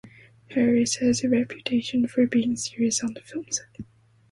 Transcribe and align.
Harris 0.49 0.95
has 0.95 1.23
a 1.23 1.29
reputation 1.29 2.07
for 2.07 2.25
being 2.25 2.55
serious 2.55 3.03
on 3.03 3.13
the 3.13 3.21
film 3.21 3.45
set. 3.51 3.85